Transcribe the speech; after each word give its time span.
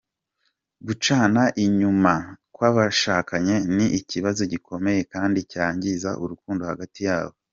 Gucana 0.85 1.43
inyuma 1.65 2.13
kwabashakanye 2.55 3.55
ni 3.75 3.85
ikibazo 3.99 4.41
gikomeye 4.51 5.01
kandi 5.13 5.39
cyangiza 5.53 6.09
urukundo 6.23 6.63
hagati 6.71 6.99
yabo. 7.09 7.35